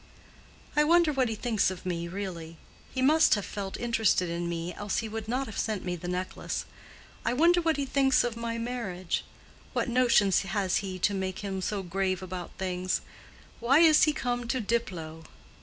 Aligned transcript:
"I 0.75 0.83
wonder 0.83 1.13
what 1.13 1.29
he 1.29 1.35
thinks 1.35 1.69
of 1.69 1.85
me, 1.85 2.07
really? 2.07 2.57
He 2.91 3.03
must 3.03 3.35
have 3.35 3.45
felt 3.45 3.77
interested 3.79 4.29
in 4.31 4.49
me, 4.49 4.73
else 4.73 4.97
he 4.97 5.07
would 5.07 5.27
not 5.27 5.45
have 5.45 5.59
sent 5.59 5.85
me 5.85 5.95
my 6.01 6.09
necklace. 6.09 6.65
I 7.23 7.33
wonder 7.33 7.61
what 7.61 7.77
he 7.77 7.85
thinks 7.85 8.23
of 8.23 8.35
my 8.35 8.57
marriage? 8.57 9.23
What 9.73 9.89
notions 9.89 10.39
has 10.41 10.77
he 10.77 10.97
to 10.97 11.13
make 11.13 11.43
him 11.43 11.61
so 11.61 11.83
grave 11.83 12.23
about 12.23 12.49
things? 12.57 13.01
Why 13.59 13.77
is 13.81 14.05
he 14.05 14.11
come 14.11 14.47
to 14.47 14.59
Diplow?" 14.59 15.25